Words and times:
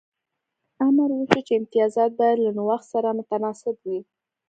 امر 0.87 1.09
وشو 1.17 1.39
چې 1.47 1.53
امتیازات 1.59 2.11
باید 2.19 2.37
له 2.45 2.51
نوښت 2.57 2.85
سره 2.93 3.15
متناسب 3.17 3.75
وي 3.85 3.99